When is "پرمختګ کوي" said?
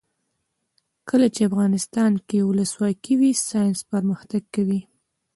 3.91-4.81